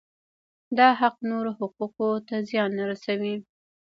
دا 0.77 0.87
حق 0.99 1.15
نورو 1.31 1.51
حقوقو 1.59 2.09
ته 2.27 2.35
زیان 2.49 2.71
نه 2.77 2.83
رسوي. 2.91 3.35